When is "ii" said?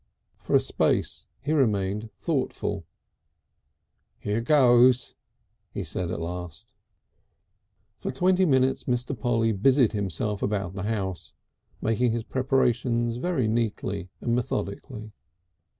6.73-7.83